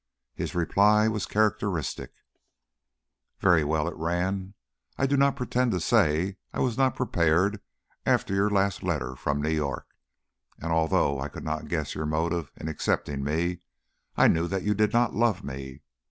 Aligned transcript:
His 0.33 0.55
reply 0.55 1.07
was 1.07 1.27
characteristic. 1.27 2.11
"Very 3.39 3.63
well," 3.63 3.87
it 3.87 3.95
ran. 3.95 4.55
"I 4.97 5.05
do 5.05 5.15
not 5.15 5.35
pretend 5.35 5.69
to 5.73 5.79
say 5.79 6.37
I 6.51 6.59
was 6.59 6.75
not 6.75 6.95
prepared 6.95 7.61
after 8.03 8.33
your 8.33 8.49
last 8.49 8.81
letter 8.81 9.15
from 9.15 9.43
New 9.43 9.49
York. 9.51 9.85
And 10.57 10.71
although 10.71 11.19
I 11.19 11.27
could 11.27 11.43
not 11.43 11.67
guess 11.67 11.93
your 11.93 12.07
motive 12.07 12.51
in 12.57 12.67
accepting 12.67 13.23
me, 13.23 13.59
I 14.17 14.27
knew 14.27 14.47
that 14.47 14.63
you 14.63 14.73
did 14.73 14.91
not 14.91 15.13
love 15.13 15.43
me. 15.43 15.83